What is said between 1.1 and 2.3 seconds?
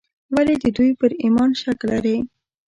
ایمان شک لري.